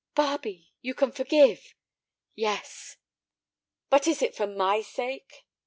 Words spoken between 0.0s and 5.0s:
"Barbe, you can forgive!" "Yes." "But it is for my